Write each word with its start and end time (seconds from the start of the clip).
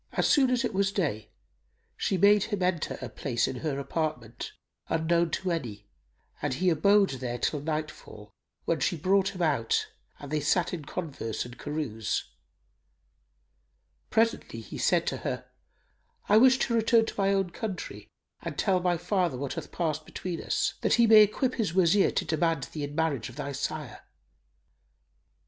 As 0.13 0.25
soon 0.27 0.49
as 0.49 0.65
it 0.65 0.73
was 0.73 0.91
day, 0.91 1.29
she 1.95 2.17
made 2.17 2.45
him 2.45 2.63
enter 2.63 2.97
a 3.03 3.07
place 3.07 3.47
in 3.47 3.57
her 3.57 3.77
apartment 3.77 4.51
unknown 4.89 5.29
to 5.29 5.51
any 5.51 5.85
and 6.41 6.55
he 6.55 6.71
abode 6.71 7.11
there 7.19 7.37
till 7.37 7.59
nightfall, 7.61 8.31
when 8.65 8.79
she 8.79 8.97
brought 8.97 9.35
him 9.35 9.43
out 9.43 9.89
and 10.17 10.31
they 10.31 10.39
sat 10.39 10.73
in 10.73 10.85
converse 10.85 11.45
and 11.45 11.59
carouse. 11.59 12.23
Presently 14.09 14.59
he 14.59 14.79
said 14.79 15.05
to 15.05 15.17
her, 15.17 15.45
"I 16.27 16.35
wish 16.37 16.57
to 16.65 16.73
return 16.73 17.05
to 17.05 17.15
my 17.19 17.31
own 17.31 17.51
country 17.51 18.07
and 18.41 18.57
tell 18.57 18.79
my 18.79 18.97
father 18.97 19.37
what 19.37 19.53
hath 19.53 19.71
passed 19.71 20.07
between 20.07 20.41
us, 20.41 20.73
that 20.81 20.95
he 20.95 21.05
may 21.05 21.21
equip 21.21 21.53
his 21.53 21.75
Wazir 21.75 22.09
to 22.09 22.25
demand 22.25 22.63
thee 22.73 22.83
in 22.85 22.95
marriage 22.95 23.29
of 23.29 23.35
thy 23.35 23.51
sire." 23.51 24.01